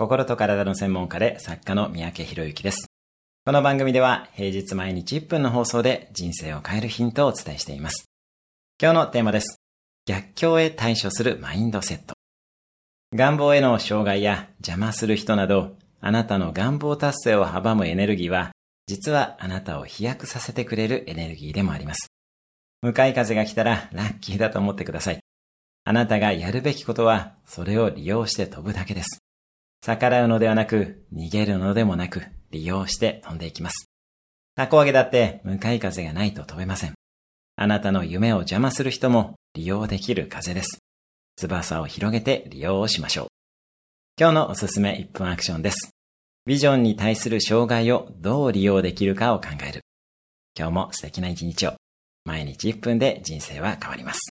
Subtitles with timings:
[0.00, 2.86] 心と体の専門家で作家の三宅博之です。
[3.44, 8.06] この番組では平日毎日1分の放送で人生を変えるヒントをお伝えしています。
[8.82, 9.60] 今日のテーマです。
[10.06, 12.14] 逆境へ対処するマインドセット。
[13.14, 18.52] 願望への障害や邪魔する人など、あなたの願望達成を阻むエネルギーは、
[18.86, 22.10] 実はあなたを飛躍させてくれるエネルギーでもあります。
[22.80, 25.18] 向かい風が来たらラッキーだと思ってください。
[25.84, 29.19] あなたがやるべきことは、それを利用して飛ぶだけです。
[29.86, 33.86] 逆らうのではなく、逃げるのでもなく、利用して飛んでいきます。
[34.54, 36.94] タコ揚げだって向かい風がないと飛べません。
[37.56, 40.80] あなたの夢を邪魔する人も利用できる風です。
[41.36, 43.26] 翼を広げて利用をしましょう。
[44.18, 45.90] 今日のおすすめ1分アクションです。
[46.46, 49.80] ビジョンに対する障害をどう利用できるかを考える。
[50.58, 51.74] 今日も素敵な一日を。
[52.24, 54.29] 毎日1分で人生は変わります。